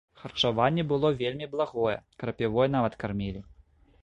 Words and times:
Харчаванне 0.19 0.85
было 0.91 1.11
вельмі 1.19 1.49
благое, 1.53 1.93
крапівой 2.23 2.67
нават 2.79 2.97
кармілі. 3.05 3.47